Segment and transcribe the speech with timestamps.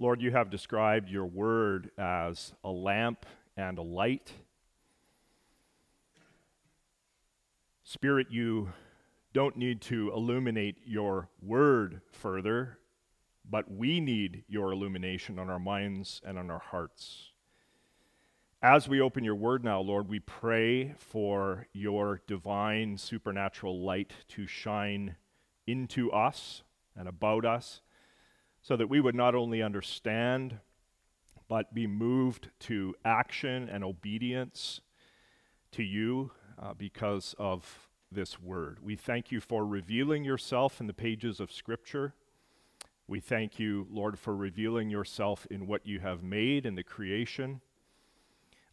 [0.00, 3.26] Lord, you have described your word as a lamp
[3.56, 4.30] and a light.
[7.82, 8.72] Spirit, you
[9.32, 12.78] don't need to illuminate your word further,
[13.50, 17.32] but we need your illumination on our minds and on our hearts.
[18.62, 24.46] As we open your word now, Lord, we pray for your divine supernatural light to
[24.46, 25.16] shine
[25.66, 26.62] into us
[26.96, 27.80] and about us
[28.62, 30.58] so that we would not only understand,
[31.48, 34.80] but be moved to action and obedience
[35.72, 38.78] to you uh, because of this word.
[38.82, 42.14] We thank you for revealing yourself in the pages of Scripture.
[43.06, 47.60] We thank you, Lord, for revealing yourself in what you have made in the creation.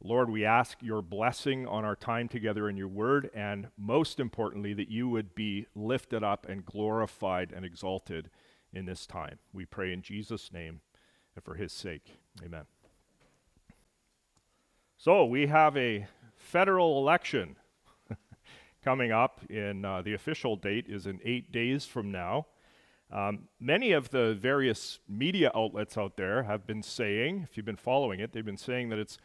[0.03, 4.73] Lord, we ask your blessing on our time together in your word, and most importantly,
[4.73, 8.29] that you would be lifted up and glorified and exalted
[8.75, 9.39] in this time.
[9.53, 10.81] We pray in Jesus' name
[11.35, 12.19] and for his sake.
[12.43, 12.65] Amen.
[14.97, 17.55] So, we have a federal election
[18.83, 22.47] coming up in uh, the official date is in eight days from now.
[23.11, 27.75] Um, many of the various media outlets out there have been saying, if you've been
[27.75, 29.17] following it, they've been saying that it's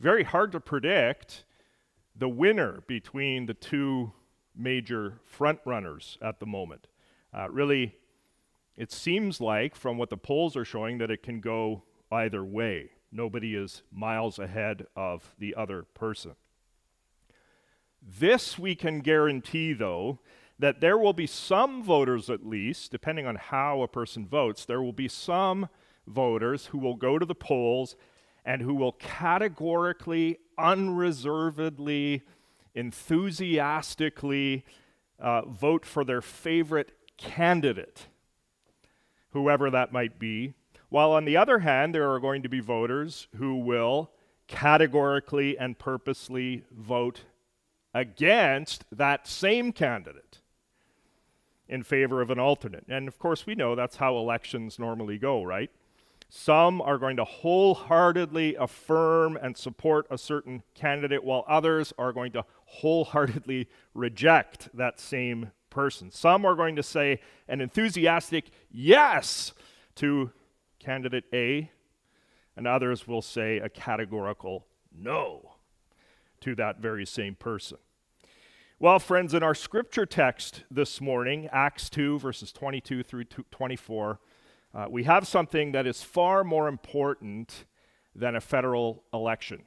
[0.00, 1.44] very hard to predict
[2.14, 4.12] the winner between the two
[4.54, 6.86] major frontrunners at the moment.
[7.36, 7.96] Uh, really,
[8.76, 12.90] it seems like, from what the polls are showing, that it can go either way.
[13.12, 16.32] Nobody is miles ahead of the other person.
[18.02, 20.18] This we can guarantee, though,
[20.58, 24.82] that there will be some voters, at least, depending on how a person votes, there
[24.82, 25.68] will be some
[26.06, 27.96] voters who will go to the polls
[28.44, 32.22] and who will categorically, unreservedly,
[32.74, 34.64] enthusiastically
[35.18, 38.08] uh, vote for their favorite candidate
[39.34, 40.54] whoever that might be.
[40.88, 44.10] While on the other hand, there are going to be voters who will
[44.46, 47.24] categorically and purposely vote
[47.92, 50.40] against that same candidate
[51.68, 52.84] in favor of an alternate.
[52.88, 55.70] And of course, we know that's how elections normally go, right?
[56.28, 62.32] Some are going to wholeheartedly affirm and support a certain candidate, while others are going
[62.32, 66.10] to wholeheartedly reject that same person.
[66.10, 69.52] Some are going to say an enthusiastic yes
[69.96, 70.30] to
[70.78, 71.70] candidate A,
[72.56, 75.56] and others will say a categorical no
[76.40, 77.78] to that very same person.
[78.78, 84.20] Well, friends, in our scripture text this morning, Acts 2, verses 22 through 24,
[84.74, 87.64] uh, we have something that is far more important
[88.14, 89.62] than a federal election.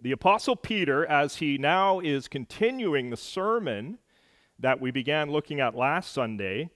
[0.00, 3.98] The Apostle Peter, as he now is continuing the sermon
[4.62, 6.70] that we began looking at last Sunday,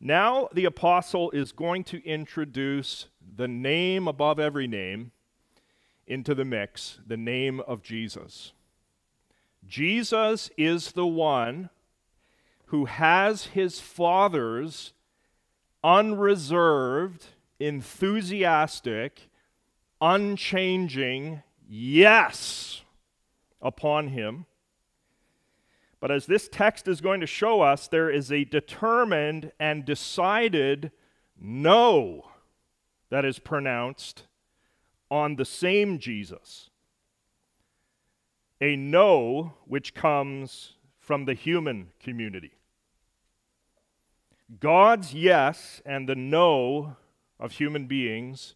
[0.00, 5.10] now the apostle is going to introduce the name above every name
[6.06, 8.52] into the mix, the name of Jesus.
[9.66, 11.68] Jesus is the one
[12.66, 14.92] who has his Father's
[15.82, 17.26] unreserved,
[17.58, 19.28] enthusiastic,
[20.00, 22.82] unchanging yes
[23.60, 24.46] upon him.
[26.00, 30.92] But as this text is going to show us, there is a determined and decided
[31.40, 32.30] no
[33.10, 34.24] that is pronounced
[35.10, 36.70] on the same Jesus.
[38.60, 42.52] A no which comes from the human community.
[44.60, 46.96] God's yes and the no
[47.38, 48.54] of human beings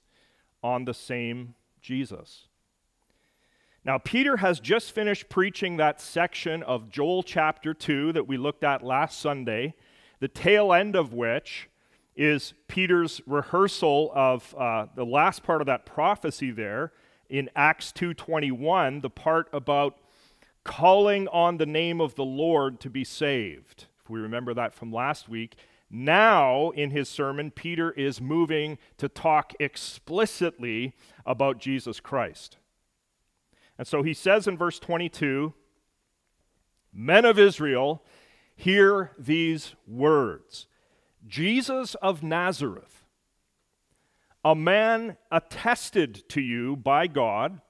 [0.63, 2.47] on the same Jesus.
[3.85, 8.63] Now, Peter has just finished preaching that section of Joel chapter 2 that we looked
[8.63, 9.75] at last Sunday,
[10.21, 11.69] the tail end of which
[12.15, 16.93] is Peter's rehearsal of uh, the last part of that prophecy there
[17.29, 19.99] in Acts 2:21, the part about
[20.63, 23.87] calling on the name of the Lord to be saved.
[24.05, 25.57] If we remember that from last week,
[25.91, 30.95] now in his sermon Peter is moving to talk explicitly
[31.27, 32.59] about Jesus Christ.
[33.79, 35.55] And so he says in verse 22
[36.93, 38.03] Men of Israel,
[38.55, 40.67] hear these words
[41.27, 43.07] Jesus of Nazareth,
[44.45, 47.61] a man attested to you by God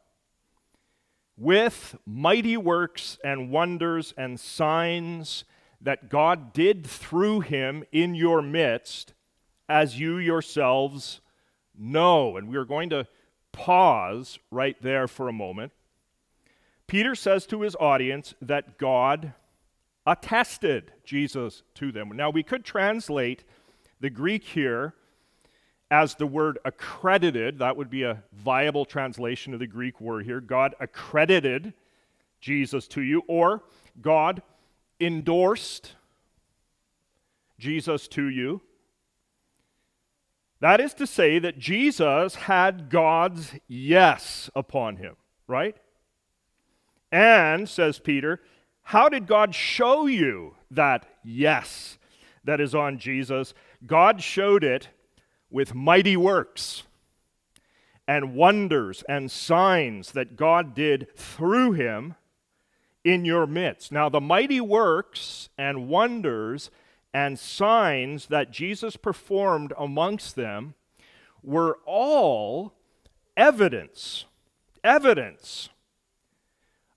[1.37, 5.45] with mighty works and wonders and signs
[5.81, 9.15] that God did through him in your midst,
[9.69, 11.21] as you yourselves
[11.77, 12.37] know.
[12.37, 13.07] And we are going to
[13.51, 15.73] pause right there for a moment
[16.93, 19.33] Peter says to his audience that God
[20.07, 22.11] attested Jesus to them.
[22.15, 23.45] Now, we could translate
[24.01, 24.93] the Greek here
[25.91, 27.61] as the word accredited.
[27.61, 30.43] That would be a viable translation of the Greek word here.
[30.43, 31.73] God accredited
[32.43, 33.63] Jesus to you, or
[34.03, 34.43] God
[35.01, 35.95] endorsed
[37.59, 38.61] Jesus to you.
[40.61, 45.17] That is to say, that Jesus had God's yes upon him,
[45.47, 45.75] right?
[47.13, 48.41] And, says Peter,
[48.85, 51.99] how did God show you that yes
[52.43, 53.53] that is on Jesus?
[53.87, 54.89] God showed it
[55.51, 56.85] with mighty works
[58.09, 62.15] and wonders and signs that God did through him
[63.05, 63.93] in your midst.
[63.93, 66.71] Now, the mighty works and wonders
[67.13, 70.75] and signs that Jesus performed amongst them
[71.43, 72.73] were all
[73.37, 74.25] evidence,
[74.83, 75.69] evidence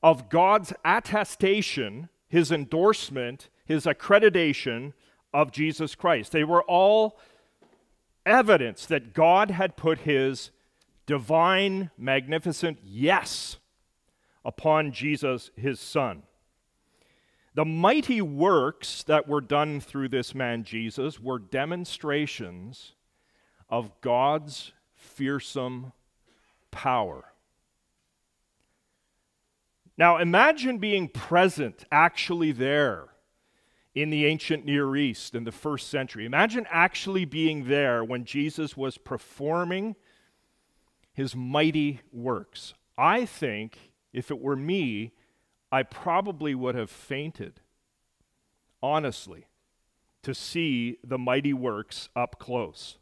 [0.02, 4.94] of God's attestation, his endorsement, his accreditation
[5.34, 6.32] of Jesus Christ.
[6.32, 7.20] They were all
[8.26, 10.52] evidence that God had put his
[11.06, 13.58] divine, magnificent yes
[14.44, 16.24] upon Jesus, his son.
[17.54, 22.94] The mighty works that were done through this man Jesus were demonstrations
[23.70, 25.94] of God's fearsome
[26.72, 27.26] power.
[29.98, 33.10] Now imagine being present, actually there
[33.94, 36.26] in the ancient Near East in the first century.
[36.26, 39.96] Imagine actually being there when Jesus was performing
[41.14, 42.74] his mighty works.
[42.98, 45.14] I think if it were me,
[45.72, 47.62] I probably would have fainted,
[48.84, 49.48] honestly,
[50.24, 52.98] to see the mighty works up close.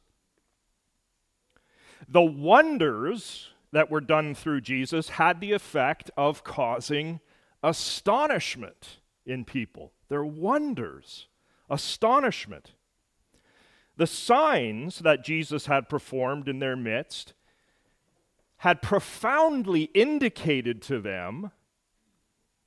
[2.07, 7.19] The wonders that were done through Jesus had the effect of causing
[7.63, 9.91] astonishment in people.
[10.09, 11.27] They're wonders,
[11.69, 12.73] astonishment.
[13.97, 17.33] The signs that Jesus had performed in their midst
[18.57, 21.49] had profoundly indicated to them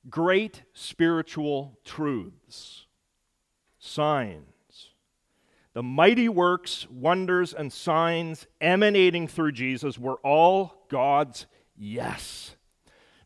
[0.09, 2.85] great spiritual truths,
[3.79, 4.56] signs.
[5.77, 11.45] The mighty works, wonders, and signs emanating through Jesus were all God's
[11.77, 12.55] yes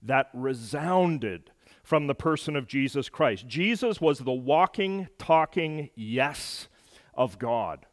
[0.01, 1.51] that resounded
[1.81, 3.47] from the person of Jesus Christ.
[3.47, 6.67] Jesus was the walking, talking yes
[7.13, 7.85] of God.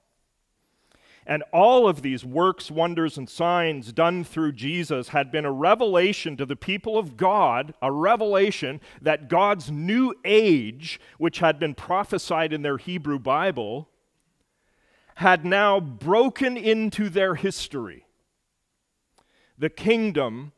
[1.24, 6.36] And all of these works, wonders, and signs done through Jesus had been a revelation
[6.36, 12.52] to the people of God, a revelation that God's new age, which had been prophesied
[12.52, 13.88] in their Hebrew Bible,
[15.18, 18.06] had now broken into their history.
[19.58, 20.52] The kingdom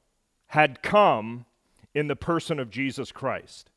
[0.48, 1.46] had come
[1.94, 3.70] in the person of Jesus Christ.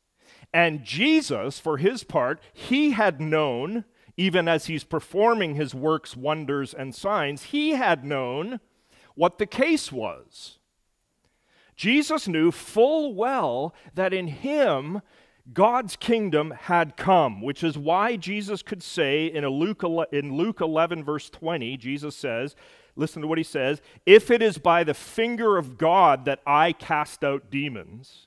[0.52, 3.86] And Jesus, for his part, he had known
[4.18, 8.60] even as he's performing his works, wonders, and signs, he had known
[9.14, 10.58] what the case was.
[11.76, 15.00] Jesus knew full well that in him
[15.52, 21.04] God's kingdom had come, which is why Jesus could say in, Luke, in Luke 11,
[21.04, 22.56] verse 20, Jesus says,
[22.96, 26.72] listen to what he says, if it is by the finger of God that I
[26.72, 28.26] cast out demons,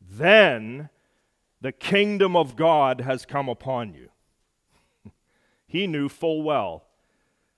[0.00, 0.88] then
[1.60, 4.08] the kingdom of God has come upon you.
[5.66, 6.84] He knew full well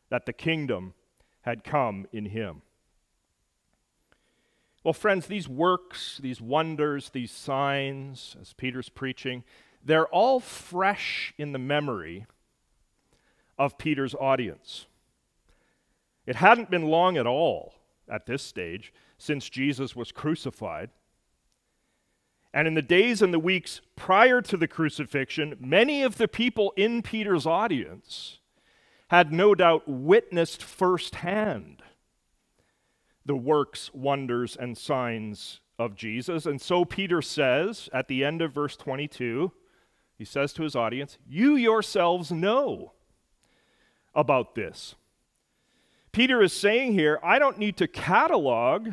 [0.09, 0.95] that the kingdom
[1.41, 2.63] had come in him.
[4.85, 9.43] Well, friends, these works, these wonders, these signs, as Peter's preaching,
[9.83, 12.27] they're all fresh in the memory
[13.59, 14.87] of Peter's audience.
[16.27, 17.75] It hadn't been long at all
[18.09, 20.91] at this stage since Jesus was crucified.
[22.53, 26.75] And in the days and the weeks prior to the crucifixion, many of the people
[26.77, 28.39] in Peter's audience
[29.09, 31.84] had no doubt witnessed firsthand
[33.27, 36.47] the works, wonders, and signs of Jesus.
[36.47, 39.53] And so Peter says at the end of verse 22,
[40.17, 42.93] he says to his audience, You yourselves know
[44.15, 44.95] about this.
[46.13, 48.91] Peter is saying here, I don't need to catalog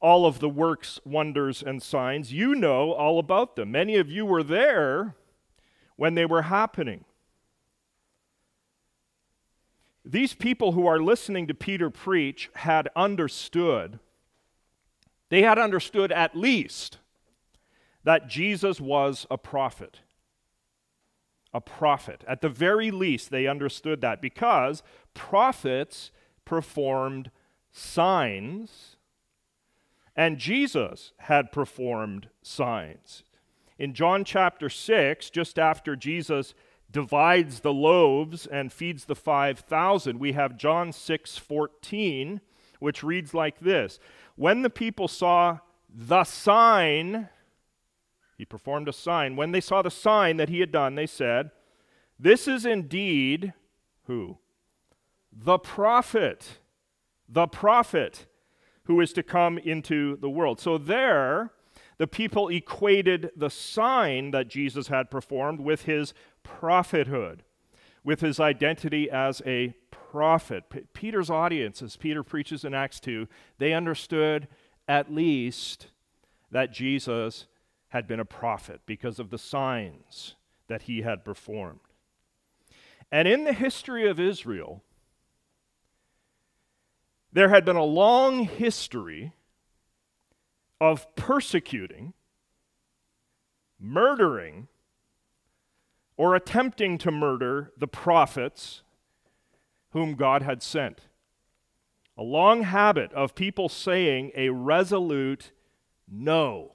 [0.00, 2.32] all of the works, wonders, and signs.
[2.32, 3.72] You know all about them.
[3.72, 5.16] Many of you were there
[5.96, 7.04] when they were happening.
[10.04, 13.98] These people who are listening to Peter preach had understood,
[15.30, 16.98] they had understood at least
[18.04, 20.00] that Jesus was a prophet.
[21.54, 22.22] A prophet.
[22.28, 24.82] At the very least, they understood that because
[25.14, 26.10] prophets
[26.44, 27.30] performed
[27.72, 28.96] signs
[30.16, 33.24] and Jesus had performed signs.
[33.78, 36.54] In John chapter 6, just after Jesus
[36.94, 42.40] divides the loaves and feeds the 5,000, we have John 6 14,
[42.78, 43.98] which reads like this
[44.36, 45.58] When the people saw
[45.92, 47.28] the sign,
[48.38, 49.36] he performed a sign.
[49.36, 51.50] When they saw the sign that he had done, they said,
[52.18, 53.52] This is indeed
[54.04, 54.38] who?
[55.32, 56.60] The prophet.
[57.28, 58.26] The prophet
[58.84, 60.60] who is to come into the world.
[60.60, 61.50] So there,
[61.98, 66.12] the people equated the sign that Jesus had performed with his
[66.44, 67.42] prophethood,
[68.04, 70.70] with his identity as a prophet.
[70.70, 73.26] P- Peter's audience, as Peter preaches in Acts 2,
[73.58, 74.46] they understood
[74.86, 75.88] at least
[76.52, 77.46] that Jesus
[77.88, 80.36] had been a prophet because of the signs
[80.68, 81.80] that he had performed.
[83.10, 84.82] And in the history of Israel,
[87.32, 89.32] there had been a long history
[90.80, 92.12] of persecuting,
[93.80, 94.68] murdering,
[96.16, 98.82] or attempting to murder the prophets
[99.90, 101.08] whom God had sent.
[102.16, 105.50] A long habit of people saying a resolute
[106.08, 106.72] no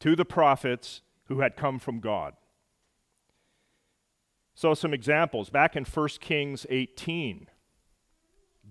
[0.00, 2.34] to the prophets who had come from God.
[4.54, 5.50] So, some examples.
[5.50, 7.48] Back in 1 Kings 18,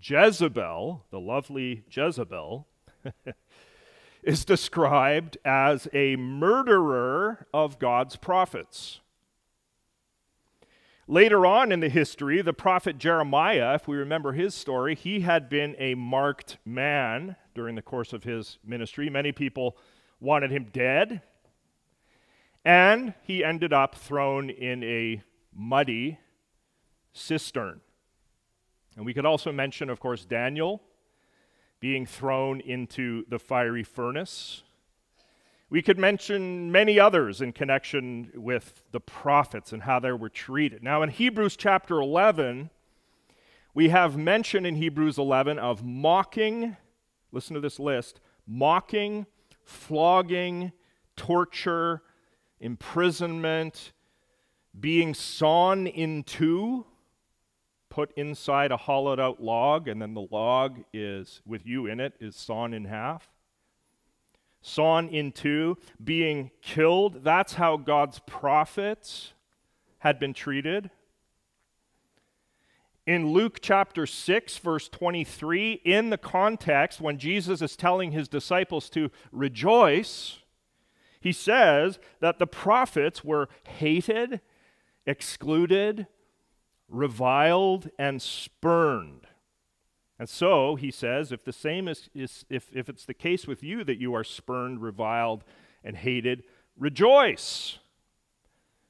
[0.01, 2.67] Jezebel, the lovely Jezebel,
[4.25, 8.99] is described as a murderer of God's prophets.
[11.07, 15.47] Later on in the history, the prophet Jeremiah, if we remember his story, he had
[15.47, 19.07] been a marked man during the course of his ministry.
[19.11, 19.77] Many people
[20.19, 21.21] wanted him dead.
[22.65, 25.21] And he ended up thrown in a
[25.53, 26.17] muddy
[27.13, 27.81] cistern.
[28.97, 30.81] And we could also mention, of course, Daniel
[31.79, 34.63] being thrown into the fiery furnace.
[35.69, 40.83] We could mention many others in connection with the prophets and how they were treated.
[40.83, 42.69] Now, in Hebrews chapter 11,
[43.73, 46.77] we have mention in Hebrews 11 of mocking,
[47.31, 49.25] listen to this list mocking,
[49.63, 50.71] flogging,
[51.15, 52.03] torture,
[52.59, 53.91] imprisonment,
[54.79, 56.85] being sawn in two,
[57.95, 62.13] put inside a hollowed out log, and then the log is, with you in it,
[62.19, 63.29] is sawn in half.
[64.61, 67.23] Sawn in two, being killed.
[67.23, 69.31] That's how God's prophets
[69.99, 70.89] had been treated.
[73.07, 78.89] In Luke chapter 6, verse 23, in the context when Jesus is telling his disciples
[78.89, 80.39] to rejoice,
[81.21, 84.41] he says that the prophets were hated,
[85.05, 86.07] excluded,
[86.89, 89.27] reviled, and spurned.
[90.17, 93.63] And so, he says, if the same is, is if, if it's the case with
[93.63, 95.43] you that you are spurned, reviled,
[95.83, 96.43] and hated,
[96.77, 97.79] rejoice,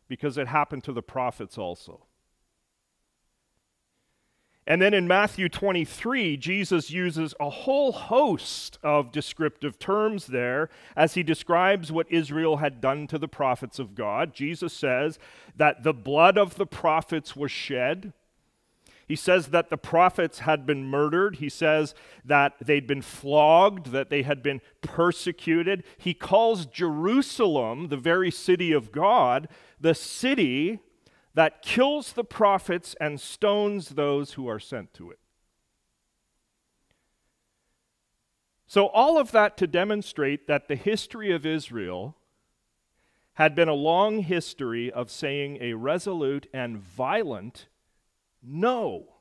[0.08, 2.06] because it happened to the prophets also.
[4.67, 11.13] And then in Matthew 23, Jesus uses a whole host of descriptive terms there as
[11.13, 14.34] he describes what Israel had done to the prophets of God.
[14.34, 15.19] Jesus says
[15.55, 18.12] that the blood of the prophets was shed.
[19.07, 21.36] He says that the prophets had been murdered.
[21.36, 21.93] He says
[22.24, 25.84] that they'd been flogged, that they had been persecuted.
[25.98, 29.48] He calls Jerusalem, the very city of God,
[29.79, 30.79] the city
[31.36, 35.20] that kills the prophets and stones those who are sent to it.
[38.68, 42.15] So, all of that to demonstrate that the history of Israel
[43.34, 47.68] had been a long history of saying a resolute and violent
[48.42, 49.15] no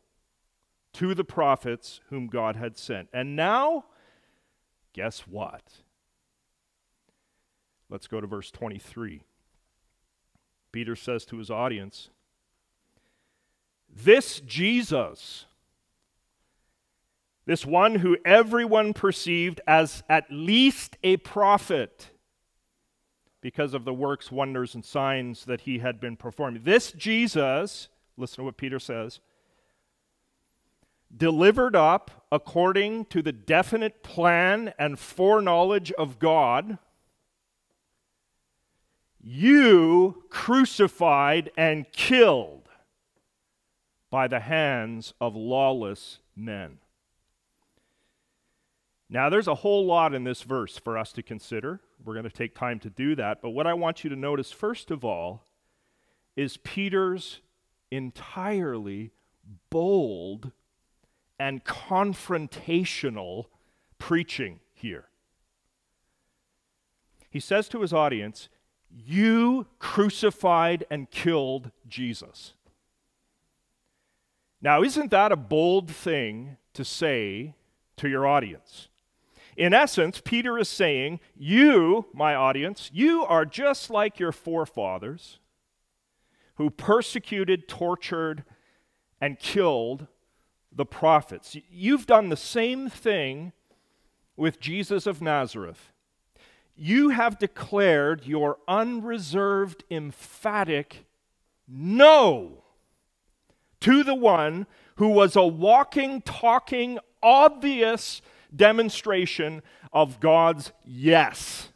[0.93, 3.09] to the prophets whom God had sent.
[3.13, 3.87] And now,
[4.93, 5.63] guess what?
[7.91, 9.23] Let's go to verse 23.
[10.75, 12.09] Peter says to his audience,
[13.89, 15.47] This Jesus,
[17.47, 22.11] this one who everyone perceived as at least a prophet
[23.41, 28.39] because of the works, wonders, and signs that he had been performing, this Jesus, listen
[28.39, 29.21] to what Peter says,
[31.17, 36.79] delivered up according to the definite plan and foreknowledge of God
[39.27, 42.69] you crucified and killed
[44.11, 46.79] by the hands of lawless men.
[49.09, 51.81] Now, there's a whole lot in this verse for us to consider.
[52.05, 53.41] We're going to take time to do that.
[53.41, 55.45] But what I want you to notice, first of all,
[56.37, 57.41] is Peter's
[57.91, 59.13] entirely
[59.71, 60.53] bold
[61.39, 63.47] and confrontational
[63.99, 65.07] preaching here.
[67.31, 68.49] He says to his audience,
[68.97, 72.55] You crucified and killed Jesus.
[74.63, 77.55] Now, isn't that a bold thing to say
[77.97, 78.89] to your audience?
[79.57, 85.39] In essence, Peter is saying, You, my audience, you are just like your forefathers
[86.57, 88.45] who persecuted, tortured,
[89.21, 90.07] and killed
[90.73, 91.57] the prophets.
[91.69, 93.53] You've done the same thing
[94.37, 95.93] with Jesus of Nazareth.
[96.77, 101.07] You have declared your unreserved, emphatic
[101.69, 102.65] no
[103.81, 104.67] to the one
[104.97, 108.23] who was a walking, talking, obvious
[108.55, 109.63] demonstration
[109.93, 111.69] of God's yes.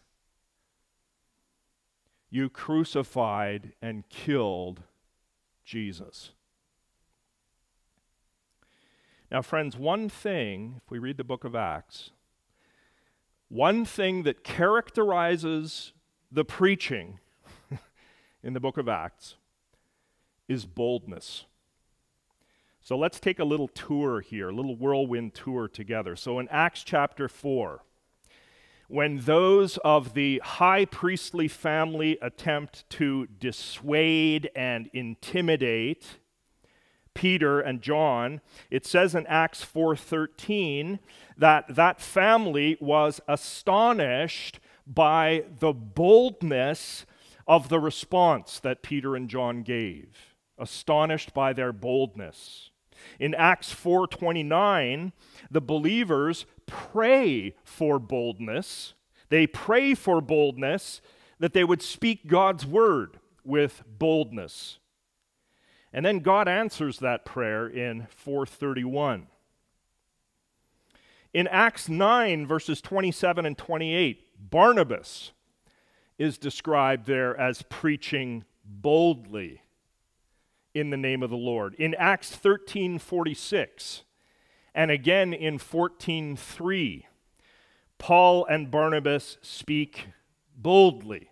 [2.31, 4.83] You crucified and killed
[5.65, 6.33] Jesus.
[9.31, 12.11] Now, friends, one thing, if we read the book of Acts,
[13.49, 15.93] one thing that characterizes
[16.31, 17.19] the preaching
[18.43, 19.37] in the book of Acts
[20.49, 21.47] is boldness.
[22.81, 26.17] So let's take a little tour here, a little whirlwind tour together.
[26.17, 27.83] So in Acts chapter 4,
[28.89, 36.07] when those of the high priestly family attempt to dissuade and intimidate
[37.19, 41.01] Peter and John, it says in Acts 4:13
[41.37, 47.07] that that family was astonished by the boldness
[47.45, 50.37] of the response that Peter and John gave.
[50.59, 52.71] Astonished by their boldness.
[53.19, 55.13] In Acts 4:29,
[55.51, 58.95] the believers pray for boldness.
[59.29, 61.01] They pray for boldness
[61.41, 64.79] that they would speak God's word with boldness.
[65.93, 69.29] And then God answers that prayer in 431.
[71.33, 75.33] In Acts 9, verses 27 and 28, Barnabas
[76.19, 79.63] is described there as preaching boldly
[80.75, 81.75] in the name of the Lord.
[81.75, 84.03] In Acts 13:46
[84.75, 87.07] and again in 14:3,
[87.99, 90.09] Paul and Barnabas speak
[90.57, 91.31] boldly.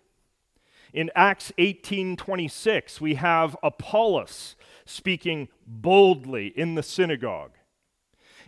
[0.93, 7.51] In Acts 18:26, we have Apollos speaking boldly in the synagogue.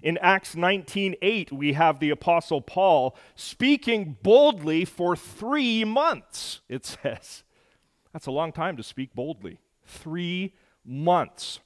[0.02, 7.43] In Acts 19:8, we have the apostle Paul speaking boldly for 3 months, it says.
[8.13, 9.60] That's a long time to speak boldly.
[9.86, 10.54] 3
[10.86, 11.60] months.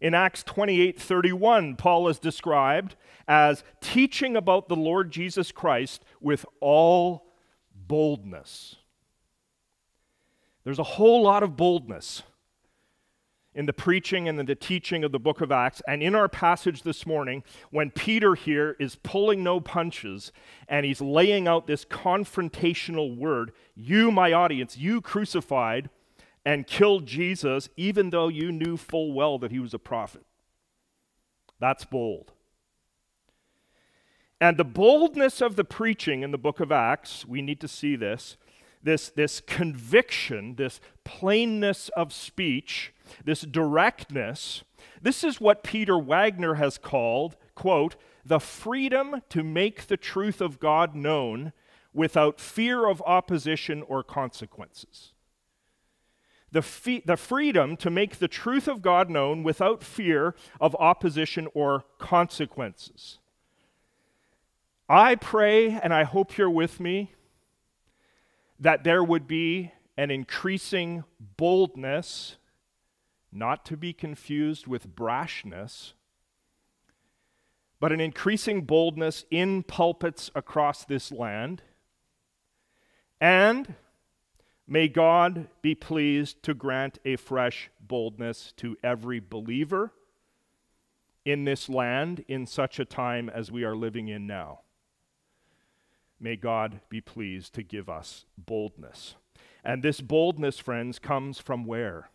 [0.00, 6.46] In Acts 28 31, Paul is described as teaching about the Lord Jesus Christ with
[6.60, 7.26] all
[7.74, 8.76] boldness.
[10.64, 12.22] There's a whole lot of boldness
[13.54, 15.82] in the preaching and in the teaching of the book of Acts.
[15.86, 20.32] And in our passage this morning, when Peter here is pulling no punches
[20.68, 25.90] and he's laying out this confrontational word, you, my audience, you crucified
[26.44, 30.24] and killed Jesus, even though you knew full well that he was a prophet.
[31.60, 32.32] That's bold.
[34.40, 37.94] And the boldness of the preaching in the book of Acts, we need to see
[37.94, 38.36] this,
[38.82, 42.92] this, this conviction, this plainness of speech,
[43.24, 44.64] this directness.
[45.00, 50.60] This is what Peter Wagner has called, quote, the freedom to make the truth of
[50.60, 51.52] God known
[51.92, 55.12] without fear of opposition or consequences
[56.52, 61.48] the, fe- the freedom to make the truth of God known without fear of opposition
[61.54, 63.18] or consequences.
[64.88, 67.12] I pray, and I hope you're with me,
[68.62, 71.04] that there would be an increasing
[71.36, 72.36] boldness,
[73.30, 75.92] not to be confused with brashness,
[77.78, 81.62] but an increasing boldness in pulpits across this land.
[83.20, 83.74] And
[84.66, 89.92] May God be pleased to grant a fresh boldness to every believer
[91.24, 94.60] in this land in such a time as we are living in now.
[96.22, 99.16] May God be pleased to give us boldness.
[99.62, 102.08] And this boldness, friends, comes from where?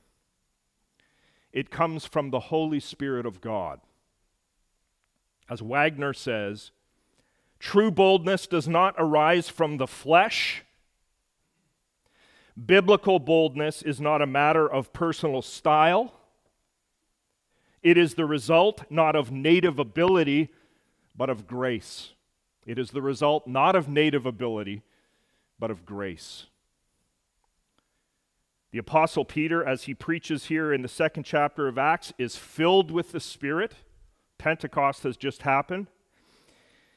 [1.54, 3.82] It comes from the Holy Spirit of God.
[5.48, 6.72] As Wagner says,
[7.60, 10.64] true boldness does not arise from the flesh
[12.66, 16.14] Biblical boldness is not a matter of personal style.
[17.84, 20.50] It is the result not of native ability,
[21.16, 22.14] but of grace.
[22.68, 24.84] It is the result not of native ability,
[25.58, 26.48] but of grace.
[28.72, 32.92] The Apostle Peter, as he preaches here in the second chapter of Acts, is filled
[32.92, 33.74] with the Spirit.
[34.38, 35.88] Pentecost has just happened.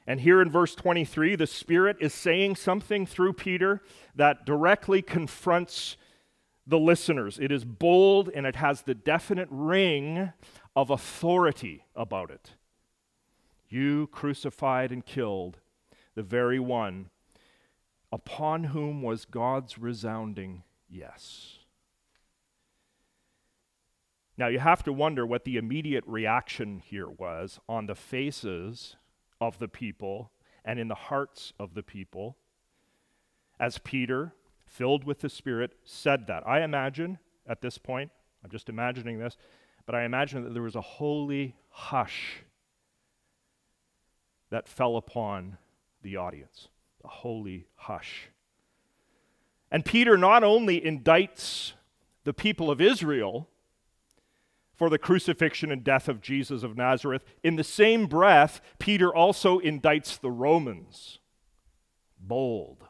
[0.07, 3.81] And here in verse 23, the Spirit is saying something through Peter
[4.17, 5.97] that directly confronts
[6.67, 7.39] the listeners.
[7.41, 10.33] It is bold and it has the definite ring
[10.75, 12.55] of authority about it.
[13.71, 15.59] You crucified and killed
[16.15, 17.09] the very one
[18.13, 21.59] upon whom was God's resounding yes.
[24.37, 28.97] Now, you have to wonder what the immediate reaction here was on the faces
[29.41, 30.33] of the people
[30.65, 32.37] and in the hearts of the people
[33.61, 34.33] as Peter,
[34.67, 36.47] filled with the Spirit, said that.
[36.49, 38.11] I imagine at this point,
[38.43, 39.37] I'm just imagining this,
[39.85, 42.43] but I imagine that there was a holy hush
[44.51, 45.59] that fell upon
[46.03, 46.69] the audience,
[47.05, 48.29] a holy hush.
[49.71, 51.73] And Peter not only indicts
[52.25, 53.49] the people of Israel
[54.75, 59.61] for the crucifixion and death of Jesus of Nazareth, in the same breath, Peter also
[59.61, 61.19] indicts the Romans.
[62.19, 62.85] Bold.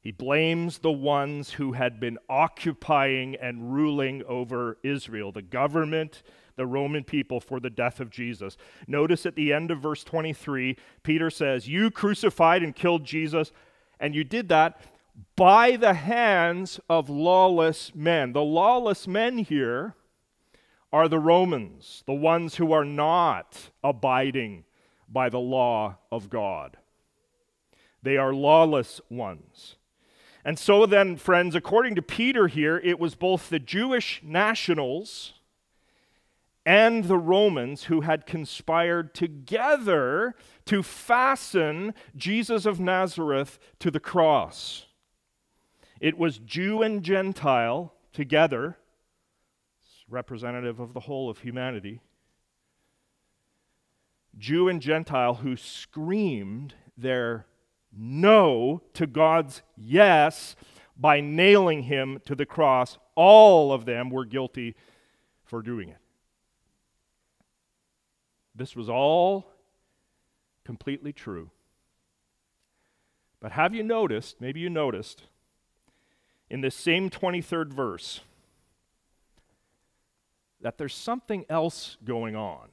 [0.00, 6.22] He blames the ones who had been occupying and ruling over Israel, the government,
[6.60, 8.58] the Roman people, for the death of Jesus.
[8.86, 13.50] Notice at the end of verse 23, Peter says, You crucified and killed Jesus,
[13.98, 14.78] and you did that
[15.36, 18.34] by the hands of lawless men.
[18.34, 19.94] The lawless men here
[20.92, 24.64] are the Romans, the ones who are not abiding
[25.08, 26.76] by the law of God.
[28.02, 29.76] They are lawless ones.
[30.44, 35.32] And so then, friends, according to Peter here, it was both the Jewish nationals
[36.66, 40.34] and the Romans who had conspired together
[40.66, 44.86] to fasten Jesus of Nazareth to the cross.
[46.00, 48.76] It was Jew and Gentile together,
[50.08, 52.00] representative of the whole of humanity,
[54.38, 57.46] Jew and Gentile who screamed their
[57.92, 60.56] no to God's yes
[60.96, 62.98] by nailing him to the cross.
[63.14, 64.76] All of them were guilty
[65.44, 65.99] for doing it.
[68.54, 69.46] This was all
[70.64, 71.50] completely true.
[73.40, 75.24] But have you noticed, maybe you noticed,
[76.50, 78.20] in this same 23rd verse,
[80.60, 82.68] that there's something else going on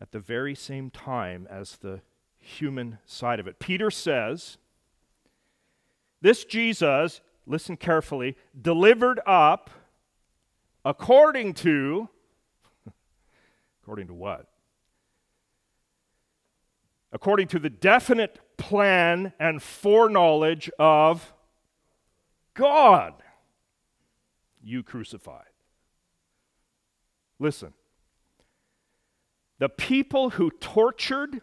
[0.00, 2.00] at the very same time as the
[2.38, 3.58] human side of it.
[3.58, 4.58] Peter says,
[6.20, 9.70] This Jesus, listen carefully, delivered up
[10.84, 12.08] according to,
[13.88, 14.46] according to what?
[17.10, 21.32] According to the definite plan and foreknowledge of
[22.52, 23.14] God,
[24.62, 25.46] you crucified.
[27.38, 27.72] Listen.
[29.58, 31.40] The people who tortured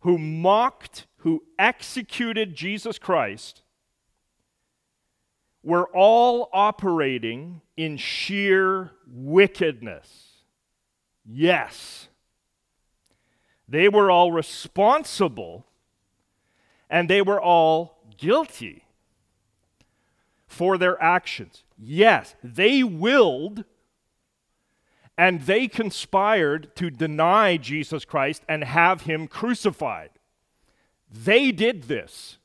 [0.00, 3.62] who mocked, who executed Jesus Christ,
[5.62, 10.31] were all operating in sheer wickedness.
[11.24, 12.08] Yes.
[13.68, 15.66] They were all responsible
[16.90, 18.84] and they were all guilty
[20.46, 21.64] for their actions.
[21.78, 23.64] Yes, they willed
[25.16, 30.10] and they conspired to deny Jesus Christ and have him crucified.
[31.10, 32.38] They did this,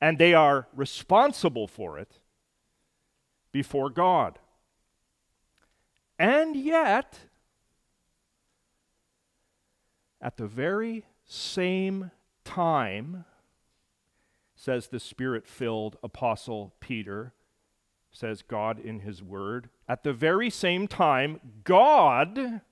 [0.00, 2.18] and they are responsible for it
[3.52, 4.38] before God.
[6.18, 7.20] And yet,
[10.24, 12.10] at the very same
[12.44, 13.26] time,
[14.56, 17.34] says the spirit filled apostle Peter,
[18.10, 22.62] says God in his word, at the very same time, God,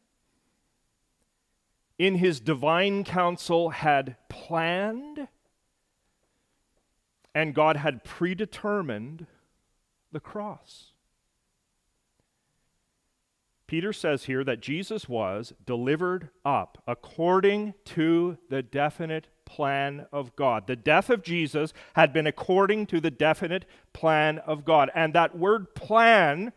[1.98, 5.28] in his divine counsel, had planned
[7.34, 9.26] and God had predetermined
[10.10, 10.91] the cross.
[13.72, 20.66] Peter says here that Jesus was delivered up according to the definite plan of God.
[20.66, 24.90] The death of Jesus had been according to the definite plan of God.
[24.94, 26.52] And that word plan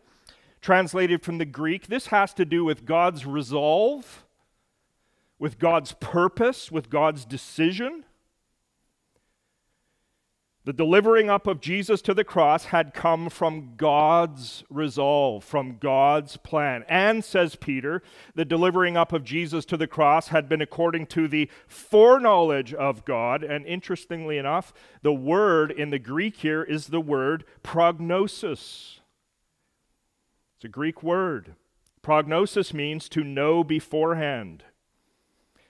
[0.60, 4.26] translated from the Greek, this has to do with God's resolve,
[5.38, 8.04] with God's purpose, with God's decision.
[10.66, 16.36] The delivering up of Jesus to the cross had come from God's resolve, from God's
[16.38, 16.84] plan.
[16.88, 18.02] And, says Peter,
[18.34, 23.04] the delivering up of Jesus to the cross had been according to the foreknowledge of
[23.04, 23.44] God.
[23.44, 28.98] And interestingly enough, the word in the Greek here is the word prognosis.
[30.56, 31.54] It's a Greek word.
[32.02, 34.64] Prognosis means to know beforehand.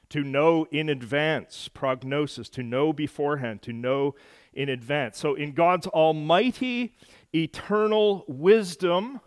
[0.09, 4.15] to know in advance, prognosis, to know beforehand, to know
[4.57, 5.19] in advance.
[5.19, 6.97] So, in God's almighty,
[7.33, 9.21] eternal wisdom,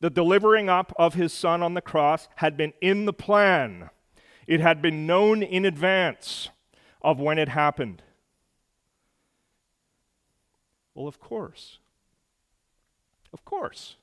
[0.00, 3.90] the delivering up of his son on the cross had been in the plan.
[4.46, 6.48] It had been known in advance
[7.02, 8.02] of when it happened.
[10.94, 11.78] Well, of course.
[13.32, 13.96] Of course.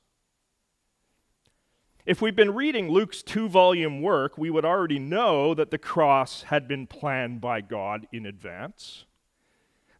[2.06, 6.44] If we've been reading Luke's two volume work, we would already know that the cross
[6.44, 9.04] had been planned by God in advance,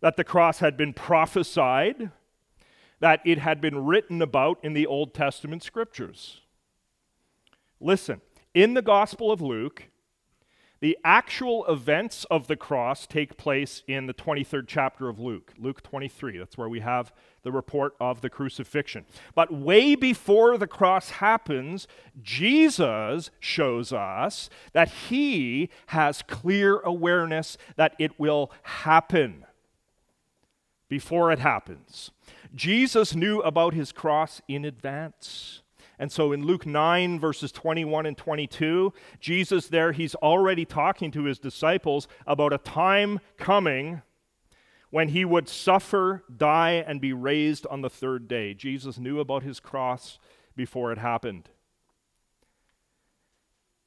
[0.00, 2.10] that the cross had been prophesied,
[3.00, 6.40] that it had been written about in the Old Testament scriptures.
[7.80, 8.20] Listen,
[8.54, 9.84] in the Gospel of Luke,
[10.80, 15.82] the actual events of the cross take place in the 23rd chapter of Luke, Luke
[15.82, 16.38] 23.
[16.38, 19.04] That's where we have the report of the crucifixion.
[19.34, 21.88] But way before the cross happens,
[22.22, 29.44] Jesus shows us that he has clear awareness that it will happen
[30.88, 32.10] before it happens.
[32.54, 35.62] Jesus knew about his cross in advance.
[35.98, 41.24] And so in Luke 9, verses 21 and 22, Jesus there, he's already talking to
[41.24, 44.02] his disciples about a time coming
[44.90, 48.54] when he would suffer, die, and be raised on the third day.
[48.54, 50.18] Jesus knew about his cross
[50.56, 51.50] before it happened.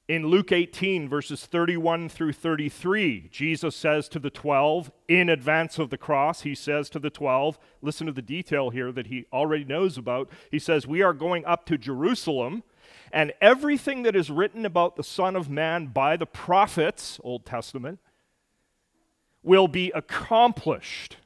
[0.08, 5.90] In Luke 18, verses 31 through 33, Jesus says to the 12, in advance of
[5.90, 9.64] the cross, he says to the 12, listen to the detail here that he already
[9.64, 10.30] knows about.
[10.50, 12.64] He says, We are going up to Jerusalem,
[13.14, 18.00] and everything that is written about the Son of Man by the prophets, Old Testament,
[19.44, 21.18] will be accomplished.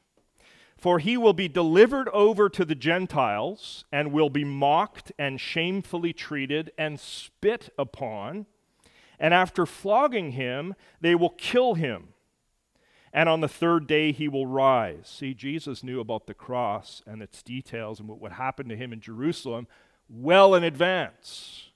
[0.76, 6.12] For he will be delivered over to the Gentiles, and will be mocked and shamefully
[6.12, 8.46] treated and spit upon
[9.18, 12.08] and after flogging him, they will kill him.
[13.12, 15.08] And on the third day, he will rise.
[15.08, 18.92] See, Jesus knew about the cross and its details and what would happen to him
[18.92, 19.66] in Jerusalem
[20.08, 21.70] well in advance.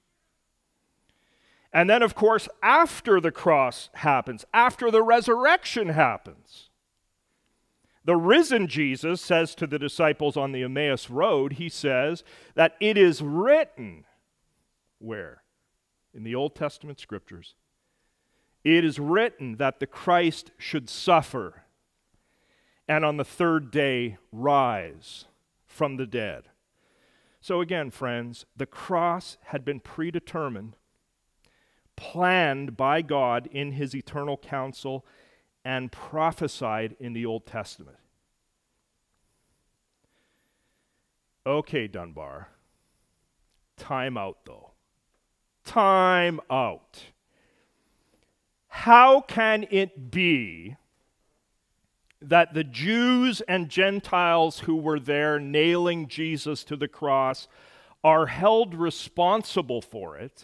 [1.73, 6.69] And then, of course, after the cross happens, after the resurrection happens,
[8.05, 12.25] the risen Jesus says to the disciples on the Emmaus Road, he says
[12.55, 14.05] that it is written,
[14.99, 15.40] where?
[16.15, 17.55] In the Old Testament scriptures,
[18.65, 21.63] it is written that the Christ should suffer
[22.91, 25.27] and on the third day rise
[25.65, 26.49] from the dead.
[27.41, 30.77] So, again, friends, the cross had been predetermined,
[31.97, 35.07] planned by God in his eternal counsel,
[35.65, 37.97] and prophesied in the Old Testament.
[41.47, 42.49] Okay, Dunbar.
[43.77, 44.70] Time out, though
[45.71, 47.05] time out.
[48.67, 50.75] How can it be
[52.21, 57.47] that the Jews and Gentiles who were there nailing Jesus to the cross
[58.03, 60.43] are held responsible for it,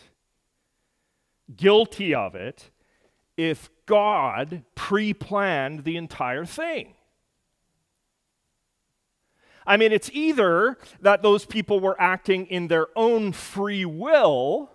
[1.56, 2.70] guilty of it,
[3.36, 6.94] if God pre planned the entire thing?
[9.66, 14.70] I mean, it's either that those people were acting in their own free will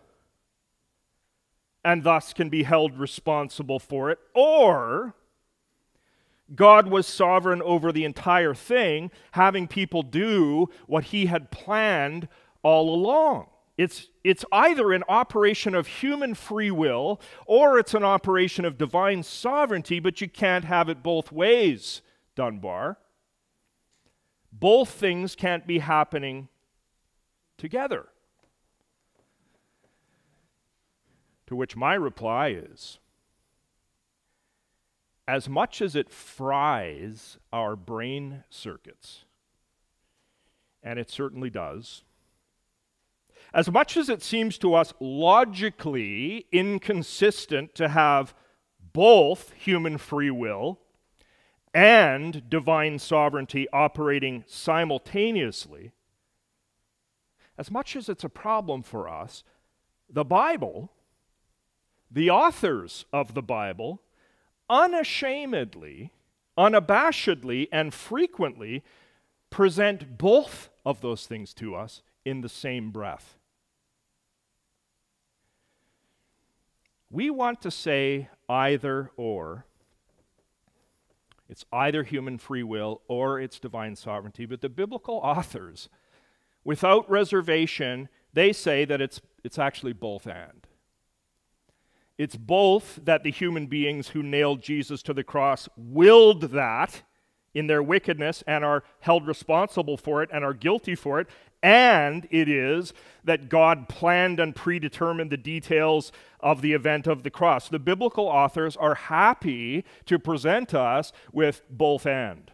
[1.84, 5.16] and thus can be held responsible for it, or
[6.56, 12.28] God was sovereign over the entire thing, having people do what he had planned
[12.62, 13.48] all along.
[13.78, 19.24] It's, it's either an operation of human free will or it's an operation of divine
[19.24, 22.02] sovereignty, but you can't have it both ways,
[22.36, 22.98] Dunbar.
[24.52, 26.50] Both things can't be happening
[27.58, 28.08] together.
[31.52, 33.00] To which my reply is
[35.28, 39.26] as much as it fries our brain circuits,
[40.82, 42.04] and it certainly does,
[43.54, 48.34] as much as it seems to us logically inconsistent to have
[48.94, 50.80] both human free will
[51.74, 55.92] and divine sovereignty operating simultaneously,
[57.58, 59.44] as much as it's a problem for us,
[60.10, 60.94] the Bible
[62.12, 64.02] the authors of the Bible
[64.70, 66.12] unashamedly,
[66.58, 68.84] unabashedly, and frequently
[69.50, 73.38] present both of those things to us in the same breath.
[77.10, 79.66] We want to say either or.
[81.50, 85.90] It's either human free will or it's divine sovereignty, but the biblical authors,
[86.64, 90.66] without reservation, they say that it's, it's actually both and.
[92.18, 97.04] It's both that the human beings who nailed Jesus to the cross willed that
[97.54, 101.28] in their wickedness and are held responsible for it and are guilty for it,
[101.64, 102.94] and it is
[103.24, 107.70] that God planned and predetermined the details of the event of the cross.
[107.70, 112.52] The biblical authors are happy to present us with both and.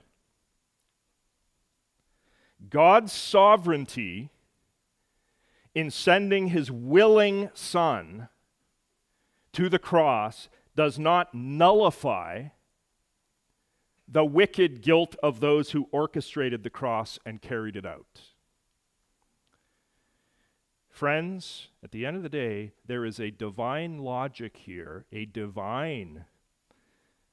[2.70, 4.30] God's sovereignty
[5.76, 8.30] in sending his willing son
[9.58, 12.43] to the cross does not nullify
[14.08, 18.22] the wicked guilt of those who orchestrated the cross and carried it out.
[20.91, 26.26] Friends, at the end of the day, there is a divine logic here, a divine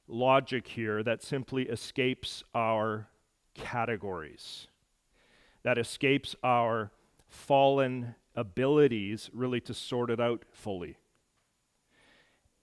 [0.09, 3.07] logic here that simply escapes our
[3.53, 4.67] categories,
[5.63, 6.91] that escapes our
[7.29, 10.97] fallen abilities really to sort it out fully.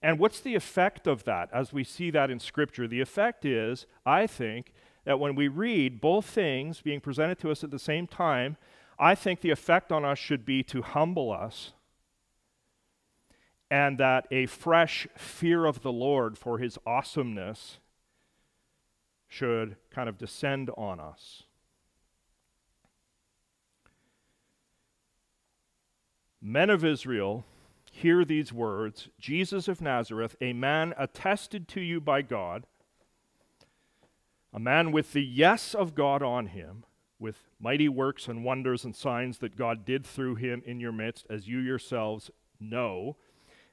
[0.01, 2.87] And what's the effect of that as we see that in Scripture?
[2.87, 4.73] The effect is, I think,
[5.05, 8.57] that when we read both things being presented to us at the same time,
[8.97, 11.73] I think the effect on us should be to humble us
[13.71, 17.79] and that a fresh fear of the Lord for his awesomeness
[19.29, 21.43] should kind of descend on us.
[26.41, 27.45] Men of Israel,
[27.91, 32.65] hear these words Jesus of Nazareth, a man attested to you by God,
[34.53, 36.85] a man with the yes of God on him
[37.21, 41.27] with mighty works and wonders and signs that God did through him in your midst,
[41.29, 43.15] as you yourselves know.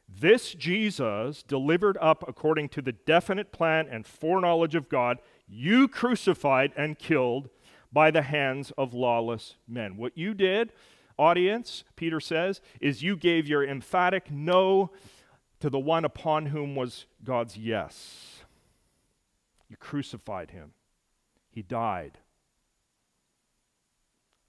[0.07, 6.73] This Jesus, delivered up according to the definite plan and foreknowledge of God, you crucified
[6.77, 7.49] and killed
[7.91, 9.97] by the hands of lawless men.
[9.97, 10.73] What you did,
[11.19, 14.91] audience, Peter says, is you gave your emphatic no
[15.61, 18.43] to the one upon whom was God's yes.
[19.69, 20.73] You crucified him,
[21.51, 22.19] he died.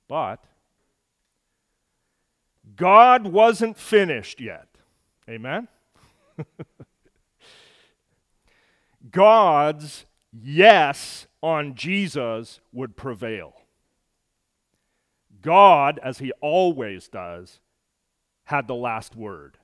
[0.08, 0.43] But
[2.75, 4.67] God wasn't finished yet.
[5.29, 5.67] Amen?
[9.12, 13.53] God's yes on Jesus would prevail.
[15.41, 17.60] God, as he always does,
[18.45, 19.58] had the last word.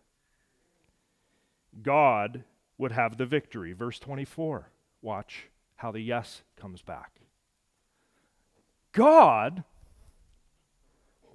[1.81, 2.43] God
[2.77, 3.73] would have the victory.
[3.73, 4.69] Verse 24.
[5.01, 7.19] Watch how the yes comes back.
[8.91, 9.63] God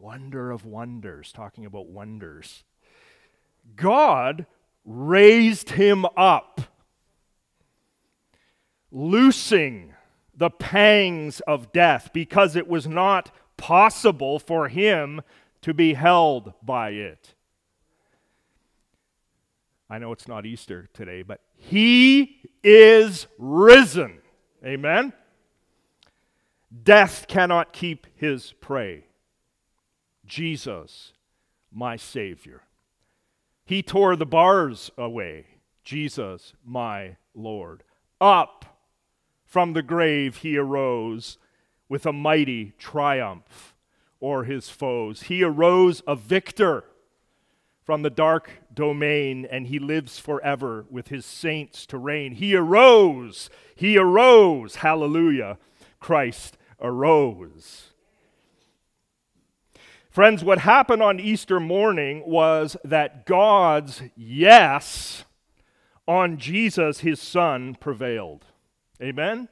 [0.00, 2.64] wonder of wonders, talking about wonders.
[3.76, 4.46] God
[4.84, 6.62] raised him up,
[8.90, 9.94] loosing
[10.34, 15.20] the pangs of death because it was not possible for him
[15.60, 17.34] to be held by it.
[19.90, 24.18] I know it's not Easter today, but he is risen.
[24.64, 25.12] Amen?
[26.82, 29.04] Death cannot keep his prey.
[30.24, 31.12] Jesus,
[31.70, 32.62] my Savior.
[33.66, 35.46] He tore the bars away.
[35.84, 37.82] Jesus, my Lord.
[38.20, 38.78] Up
[39.44, 41.36] from the grave he arose
[41.90, 43.74] with a mighty triumph
[44.22, 45.24] o'er his foes.
[45.24, 46.84] He arose a victor
[47.82, 52.36] from the dark domain, and he lives forever with his saints to reign.
[52.36, 55.58] He arose, he arose, hallelujah.
[55.98, 57.88] Christ arose.
[60.08, 65.24] Friends, what happened on Easter morning was that God's yes
[66.06, 68.46] on Jesus, his son, prevailed.
[69.02, 69.48] Amen?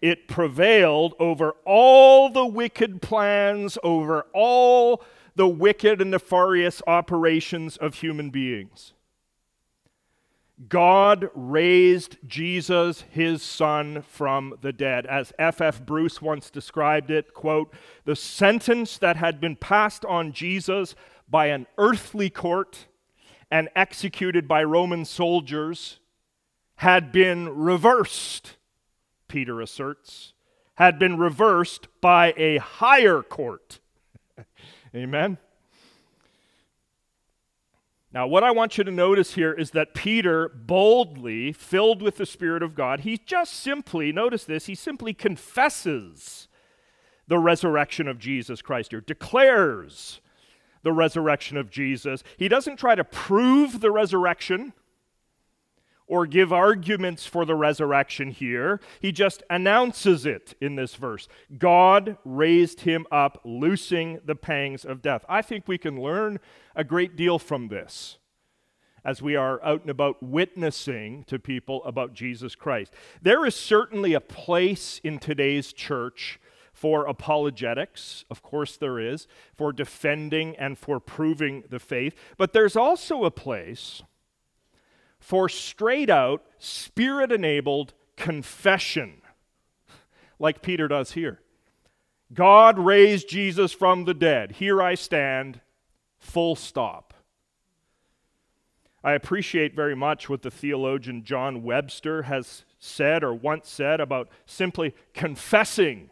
[0.00, 5.02] It prevailed over all the wicked plans, over all
[5.34, 8.92] the wicked and nefarious operations of human beings.
[10.68, 15.06] God raised Jesus, his son, from the dead.
[15.06, 15.60] As F.F.
[15.60, 15.86] F.
[15.86, 17.72] Bruce once described it, quote,
[18.04, 20.96] the sentence that had been passed on Jesus
[21.28, 22.86] by an earthly court
[23.50, 26.00] and executed by Roman soldiers
[26.76, 28.56] had been reversed,
[29.28, 30.32] Peter asserts,
[30.74, 33.80] had been reversed by a higher court.
[34.94, 35.38] Amen.
[38.12, 42.24] Now, what I want you to notice here is that Peter boldly, filled with the
[42.24, 46.48] Spirit of God, he just simply, notice this, he simply confesses
[47.26, 50.20] the resurrection of Jesus Christ here, declares
[50.82, 52.22] the resurrection of Jesus.
[52.38, 54.72] He doesn't try to prove the resurrection
[56.08, 58.80] or give arguments for the resurrection here.
[59.00, 61.28] He just announces it in this verse.
[61.58, 65.24] God raised him up, loosing the pangs of death.
[65.28, 66.40] I think we can learn
[66.74, 68.18] a great deal from this.
[69.04, 72.92] as we are out and about witnessing to people about Jesus Christ.
[73.22, 76.38] There is certainly a place in today's church
[76.72, 82.76] for apologetics, of course there is, for defending and for proving the faith, but there's
[82.76, 84.02] also a place
[85.28, 89.20] for straight out, spirit enabled confession,
[90.38, 91.42] like Peter does here.
[92.32, 94.52] God raised Jesus from the dead.
[94.52, 95.60] Here I stand,
[96.18, 97.12] full stop.
[99.04, 104.30] I appreciate very much what the theologian John Webster has said or once said about
[104.46, 106.08] simply confessing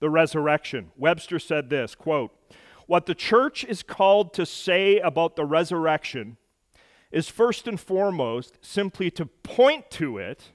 [0.00, 0.90] the resurrection.
[0.96, 2.34] Webster said this, quote,
[2.86, 6.38] "What the church is called to say about the resurrection
[7.12, 10.50] is first and foremost simply to point to it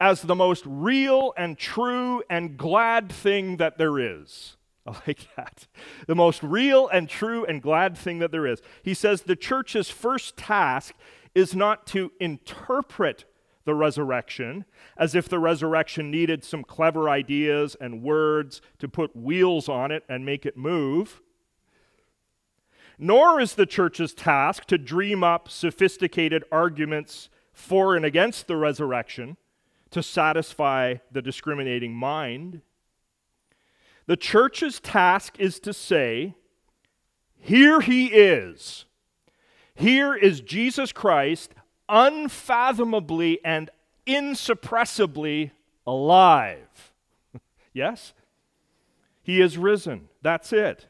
[0.00, 4.56] as the most real and true and glad thing that there is.
[4.86, 5.66] I like that.
[6.06, 8.62] The most real and true and glad thing that there is.
[8.82, 10.94] He says the church's first task
[11.34, 13.26] is not to interpret
[13.64, 14.64] the resurrection
[14.96, 20.02] as if the resurrection needed some clever ideas and words to put wheels on it
[20.08, 21.20] and make it move.
[23.02, 29.38] Nor is the church's task to dream up sophisticated arguments for and against the resurrection
[29.90, 32.60] to satisfy the discriminating mind.
[34.04, 36.34] The church's task is to say,
[37.38, 38.84] Here he is.
[39.74, 41.54] Here is Jesus Christ,
[41.88, 43.70] unfathomably and
[44.04, 45.52] insuppressibly
[45.86, 46.92] alive.
[47.72, 48.12] yes?
[49.22, 50.10] He is risen.
[50.20, 50.86] That's it.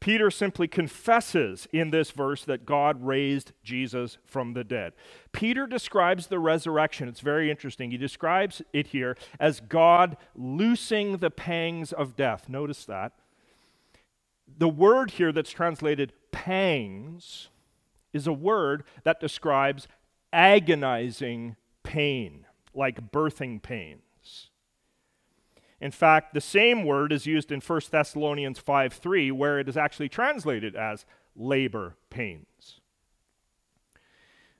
[0.00, 4.94] Peter simply confesses in this verse that God raised Jesus from the dead.
[5.30, 7.90] Peter describes the resurrection, it's very interesting.
[7.90, 12.48] He describes it here as God loosing the pangs of death.
[12.48, 13.12] Notice that.
[14.58, 17.48] The word here that's translated pangs
[18.12, 19.86] is a word that describes
[20.32, 23.98] agonizing pain, like birthing pain.
[25.80, 29.76] In fact, the same word is used in 1 Thessalonians 5 3, where it is
[29.76, 32.80] actually translated as labor pains.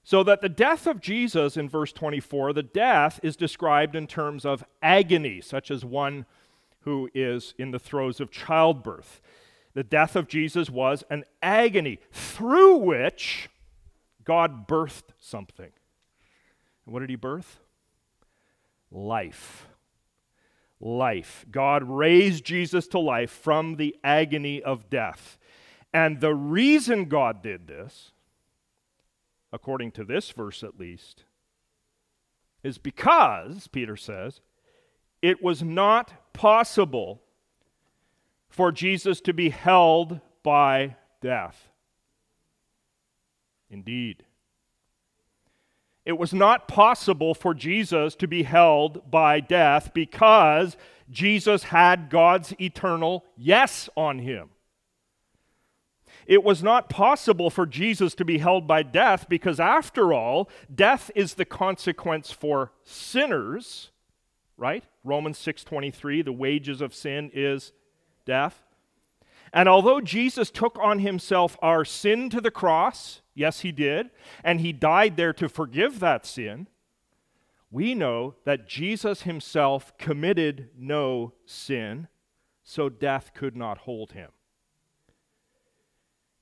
[0.03, 4.47] So that the death of Jesus in verse 24, the death is described in terms
[4.47, 6.25] of agony, such as one
[6.81, 9.21] who is in the throes of childbirth.
[9.75, 13.51] The death of Jesus was an agony through which
[14.25, 15.71] God birthed something.
[16.87, 17.61] And what did he birth?
[18.91, 19.67] Life
[20.81, 21.45] life.
[21.51, 25.39] God raised Jesus to life from the agony of death.
[25.93, 28.13] And the reason God did this,
[29.53, 31.25] according to this verse at least,
[32.63, 34.41] is because, Peter says,
[35.23, 37.23] it was not possible
[38.49, 41.69] for Jesus to be held by death.
[43.71, 44.25] Indeed.
[46.11, 50.77] It was not possible for Jesus to be held by death because
[51.09, 54.49] Jesus had God's eternal yes on him.
[56.27, 61.13] It was not possible for Jesus to be held by death because, after all, death
[61.15, 63.93] is the consequence for sinners,
[64.57, 64.83] right?
[65.05, 67.73] Romans 6:23, the wages of sin is
[68.25, 68.65] death.
[69.53, 74.11] And although Jesus took on himself our sin to the cross, yes, he did,
[74.45, 76.69] and he died there to forgive that sin,
[77.71, 82.09] we know that Jesus himself committed no sin,
[82.63, 84.31] so death could not hold him.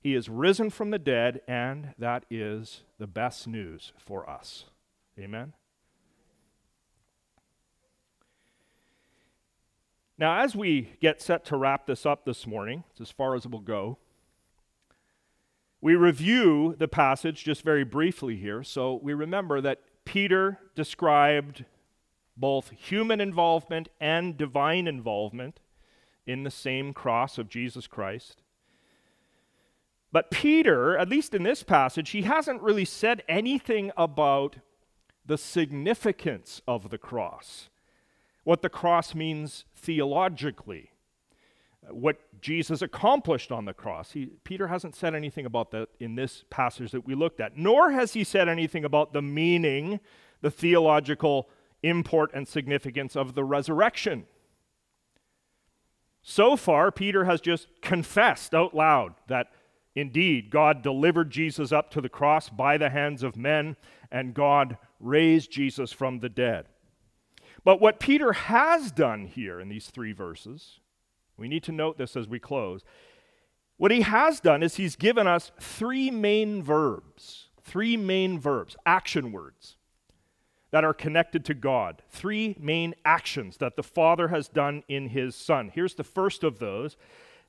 [0.00, 4.64] He is risen from the dead, and that is the best news for us.
[5.18, 5.52] Amen.
[10.16, 13.44] Now, as we get set to wrap this up this morning, it's as far as
[13.44, 13.98] it will go,
[15.80, 18.62] we review the passage just very briefly here.
[18.62, 21.64] So we remember that Peter described
[22.36, 25.60] both human involvement and divine involvement
[26.26, 28.42] in the same cross of Jesus Christ.
[30.10, 34.56] But Peter, at least in this passage, he hasn't really said anything about
[35.26, 37.68] the significance of the cross
[38.48, 40.90] what the cross means theologically,
[41.90, 44.12] what Jesus accomplished on the cross.
[44.12, 47.90] He, Peter hasn't said anything about that in this passage that we looked at, nor
[47.92, 50.00] has he said anything about the meaning,
[50.40, 51.48] the theological
[51.82, 54.26] import and significance of the resurrection.
[56.22, 59.48] So far, Peter has just confessed out loud that
[59.94, 63.76] indeed God delivered Jesus up to the cross by the hands of men,
[64.10, 66.66] and God raised Jesus from the dead.
[67.64, 70.80] But what Peter has done here in these three verses,
[71.38, 72.82] we need to note this as we close.
[73.76, 79.30] What he has done is he's given us three main verbs, three main verbs, action
[79.30, 79.76] words
[80.70, 82.02] that are connected to God.
[82.10, 85.70] Three main actions that the Father has done in his Son.
[85.72, 86.96] Here's the first of those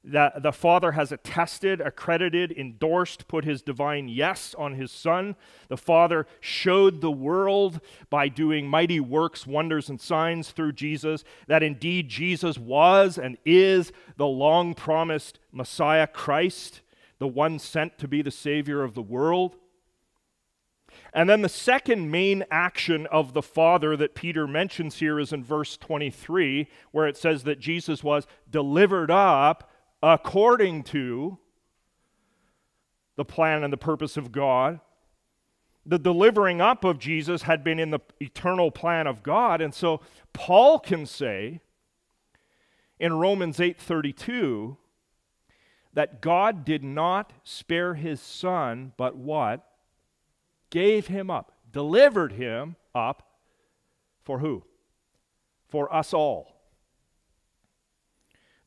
[0.03, 5.35] that the Father has attested, accredited, endorsed, put his divine yes on his Son.
[5.67, 11.63] The Father showed the world by doing mighty works, wonders, and signs through Jesus that
[11.63, 16.81] indeed Jesus was and is the long promised Messiah Christ,
[17.19, 19.57] the one sent to be the Savior of the world.
[21.13, 25.43] And then the second main action of the Father that Peter mentions here is in
[25.43, 29.68] verse 23, where it says that Jesus was delivered up
[30.01, 31.37] according to
[33.15, 34.79] the plan and the purpose of God.
[35.85, 40.01] The delivering up of Jesus had been in the eternal plan of God, and so
[40.33, 41.61] Paul can say
[42.99, 44.77] in Romans 8:32
[45.93, 49.69] that God did not spare his son, but what?
[50.69, 53.23] gave him up, delivered him up
[54.23, 54.63] for who?
[55.67, 56.58] For us all.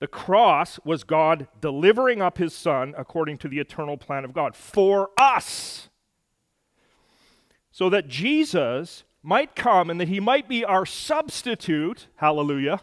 [0.03, 4.57] The cross was God delivering up his son according to the eternal plan of God
[4.57, 5.91] for us.
[7.71, 12.09] So that Jesus might come and that he might be our substitute.
[12.17, 12.81] Hallelujah.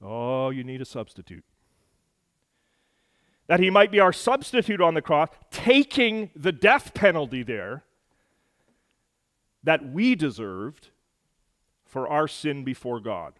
[0.00, 1.42] Oh, you need a substitute
[3.48, 7.82] that he might be our substitute on the cross, taking the death penalty there
[9.64, 10.90] that we deserved
[11.84, 13.32] for our sin before God.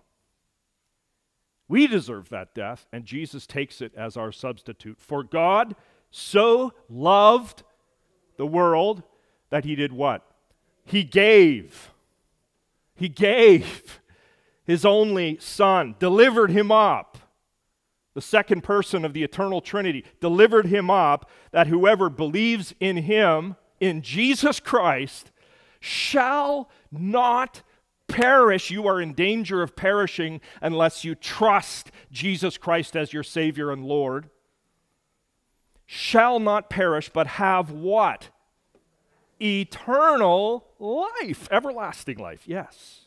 [1.68, 4.98] We deserve that death, and Jesus takes it as our substitute.
[5.00, 5.76] For God
[6.10, 7.62] so loved
[8.38, 9.02] the world
[9.50, 10.24] that he did what?
[10.84, 11.92] He gave.
[12.94, 14.00] He gave
[14.64, 17.18] his only son, delivered him up
[18.18, 23.54] the second person of the eternal Trinity, delivered him up that whoever believes in him,
[23.78, 25.30] in Jesus Christ,
[25.78, 27.62] shall not
[28.08, 28.70] perish.
[28.70, 33.84] You are in danger of perishing unless you trust Jesus Christ as your Savior and
[33.84, 34.30] Lord.
[35.86, 38.30] Shall not perish, but have what?
[39.40, 43.02] Eternal life, everlasting life, yes.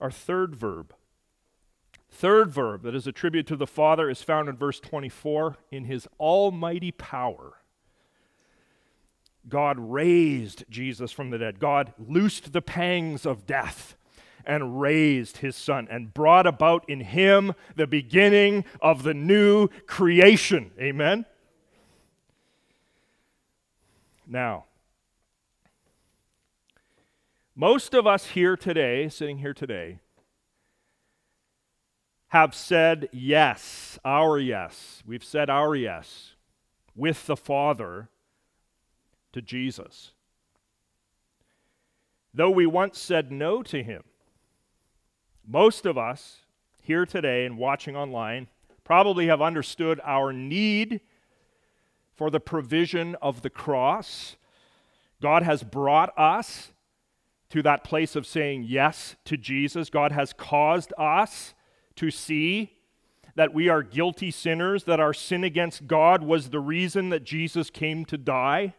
[0.00, 0.94] Our third verb
[2.12, 6.06] Third verb that is attributed to the Father is found in verse 24 in his
[6.20, 7.61] almighty power.
[9.48, 11.58] God raised Jesus from the dead.
[11.58, 13.96] God loosed the pangs of death
[14.44, 20.70] and raised his son and brought about in him the beginning of the new creation.
[20.80, 21.26] Amen?
[24.26, 24.64] Now,
[27.54, 29.98] most of us here today, sitting here today,
[32.28, 35.02] have said yes, our yes.
[35.06, 36.34] We've said our yes
[36.96, 38.08] with the Father
[39.32, 40.12] to Jesus.
[42.34, 44.02] Though we once said no to him,
[45.46, 46.38] most of us
[46.80, 48.48] here today and watching online
[48.84, 51.00] probably have understood our need
[52.14, 54.36] for the provision of the cross.
[55.20, 56.72] God has brought us
[57.50, 59.90] to that place of saying yes to Jesus.
[59.90, 61.54] God has caused us
[61.96, 62.78] to see
[63.34, 67.70] that we are guilty sinners, that our sin against God was the reason that Jesus
[67.70, 68.74] came to die.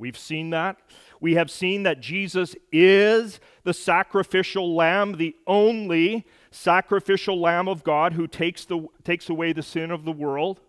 [0.00, 0.78] We've seen that.
[1.20, 8.14] We have seen that Jesus is the sacrificial lamb, the only sacrificial lamb of God
[8.14, 10.60] who takes, the, takes away the sin of the world.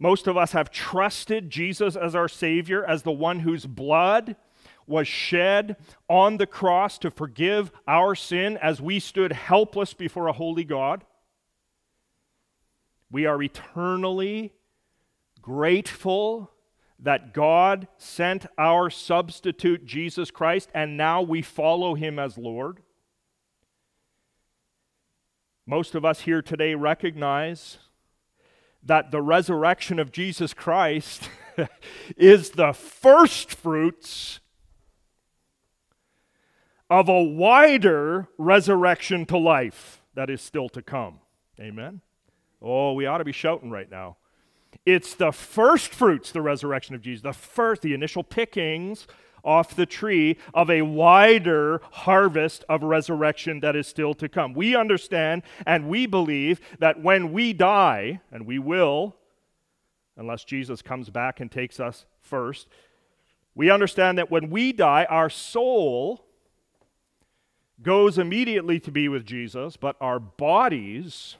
[0.00, 4.34] Most of us have trusted Jesus as our Savior, as the one whose blood
[4.88, 5.76] was shed
[6.08, 11.04] on the cross to forgive our sin as we stood helpless before a holy God.
[13.08, 14.52] We are eternally
[15.40, 16.50] grateful
[17.02, 22.80] that God sent our substitute, Jesus Christ, and now we follow him as Lord.
[25.66, 27.78] Most of us here today recognize
[28.82, 31.30] that the resurrection of Jesus Christ
[32.16, 34.40] is the first fruits
[36.88, 41.20] of a wider resurrection to life that is still to come.
[41.58, 42.00] Amen?
[42.60, 44.16] Oh, we ought to be shouting right now.
[44.86, 49.06] It's the first fruits, the resurrection of Jesus, the first, the initial pickings
[49.44, 54.52] off the tree of a wider harvest of resurrection that is still to come.
[54.52, 59.16] We understand and we believe that when we die, and we will,
[60.16, 62.68] unless Jesus comes back and takes us first,
[63.54, 66.24] we understand that when we die, our soul
[67.82, 71.36] goes immediately to be with Jesus, but our bodies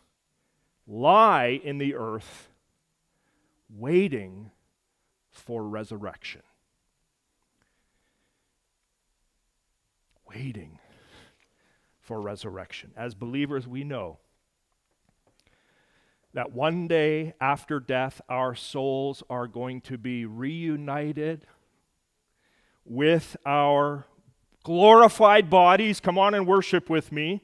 [0.86, 2.49] lie in the earth
[3.74, 4.50] waiting
[5.30, 6.42] for resurrection.
[10.28, 10.78] Waiting
[12.00, 12.92] for resurrection.
[12.96, 14.18] As believers, we know
[16.32, 21.46] that one day after death, our souls are going to be reunited
[22.84, 24.06] with our
[24.62, 26.00] glorified bodies.
[26.00, 27.42] Come on and worship with me.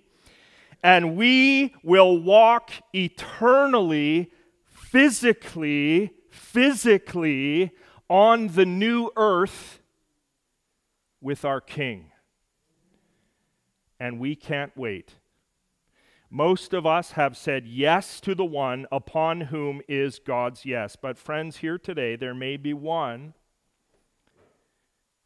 [0.83, 4.31] And we will walk eternally,
[4.91, 7.73] physically, physically
[8.09, 9.81] on the new earth
[11.21, 12.13] with our King.
[13.99, 15.15] And we can't wait.
[16.31, 20.97] Most of us have said yes to the one upon whom is God's yes.
[20.97, 23.35] But, friends, here today, there may be one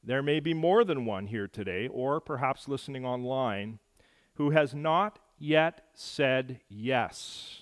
[0.02, 3.80] there may be more than one here today, or perhaps listening online,
[4.36, 7.59] who has not yet said yes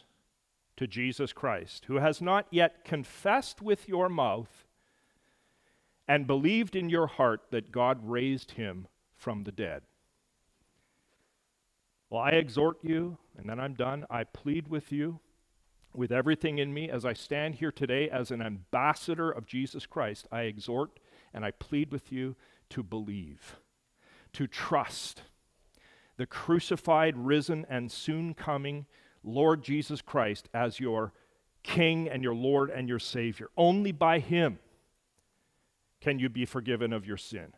[0.78, 4.64] to Jesus Christ, who has not yet confessed with your mouth
[6.06, 9.82] and believed in your heart that God raised him from the dead.
[12.08, 14.06] Well, I exhort you, and then I'm done.
[14.08, 15.18] I plead with you
[15.92, 20.28] with everything in me as I stand here today as an ambassador of Jesus Christ.
[20.30, 21.00] I exhort
[21.34, 22.36] and I plead with you
[22.70, 23.56] to believe,
[24.34, 25.22] to trust
[26.18, 28.86] the crucified, risen, and soon coming
[29.22, 31.12] Lord Jesus Christ as your
[31.62, 33.48] King and your Lord and your Savior.
[33.56, 34.58] Only by Him
[36.00, 37.52] can you be forgiven of your sin.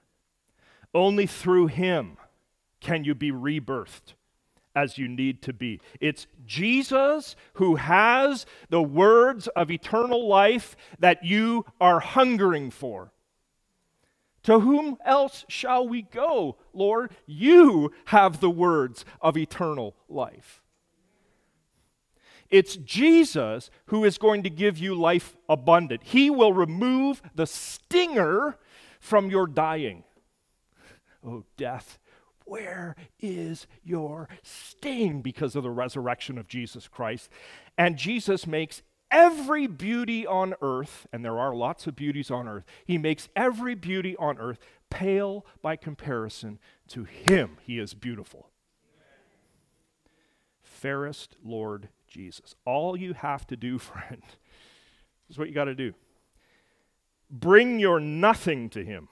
[0.95, 2.17] Only through Him
[2.81, 4.15] can you be rebirthed
[4.75, 5.81] as you need to be.
[6.01, 13.13] It's Jesus who has the words of eternal life that you are hungering for.
[14.45, 17.11] To whom else shall we go, Lord?
[17.27, 20.60] You have the words of eternal life.
[22.51, 26.03] It's Jesus who is going to give you life abundant.
[26.05, 28.59] He will remove the stinger
[28.99, 30.05] from your dying.
[31.25, 31.99] Oh, death,
[32.45, 37.31] where is your sting because of the resurrection of Jesus Christ?
[37.79, 42.65] And Jesus makes every beauty on earth, and there are lots of beauties on earth,
[42.85, 47.59] he makes every beauty on earth pale by comparison to him.
[47.63, 48.51] He is beautiful.
[50.63, 52.55] Fairest Lord Jesus.
[52.65, 54.23] All you have to do, friend,
[55.29, 55.95] is what you got to do.
[57.31, 59.09] Bring your nothing to him.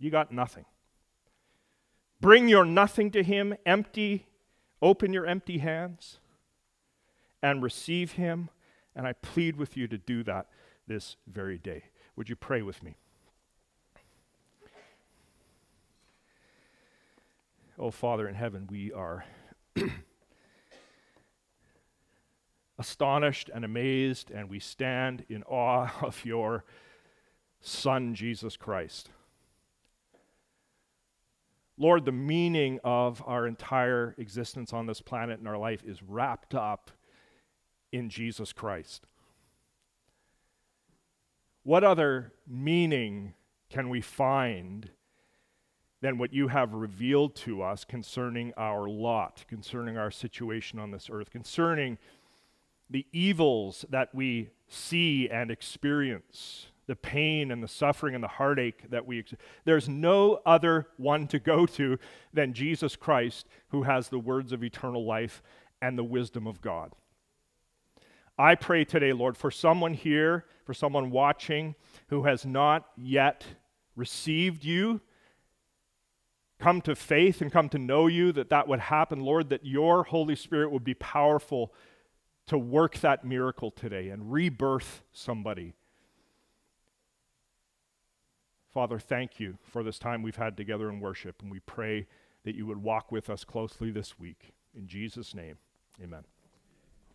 [0.00, 0.66] You got nothing.
[2.20, 4.26] Bring your nothing to him, empty,
[4.82, 6.18] open your empty hands
[7.42, 8.48] and receive Him.
[8.94, 10.46] And I plead with you to do that
[10.86, 11.84] this very day.
[12.16, 12.96] Would you pray with me?
[17.78, 19.26] Oh, Father in heaven, we are
[22.78, 26.64] astonished and amazed, and we stand in awe of your
[27.60, 29.10] Son, Jesus Christ.
[31.78, 36.54] Lord, the meaning of our entire existence on this planet and our life is wrapped
[36.54, 36.90] up
[37.92, 39.06] in Jesus Christ.
[41.64, 43.34] What other meaning
[43.68, 44.90] can we find
[46.00, 51.08] than what you have revealed to us concerning our lot, concerning our situation on this
[51.10, 51.98] earth, concerning
[52.88, 58.90] the evils that we see and experience, the pain and the suffering and the heartache
[58.90, 59.44] that we experience.
[59.64, 61.98] there's no other one to go to
[62.32, 65.42] than Jesus Christ who has the words of eternal life
[65.82, 66.92] and the wisdom of God.
[68.38, 71.74] I pray today, Lord, for someone here, for someone watching
[72.08, 73.44] who has not yet
[73.94, 75.00] received you,
[76.58, 80.04] come to faith and come to know you, that that would happen, Lord, that your
[80.04, 81.72] Holy Spirit would be powerful
[82.46, 85.74] to work that miracle today and rebirth somebody.
[88.72, 92.06] Father, thank you for this time we've had together in worship, and we pray
[92.44, 94.52] that you would walk with us closely this week.
[94.76, 95.56] In Jesus' name,
[96.02, 96.24] amen.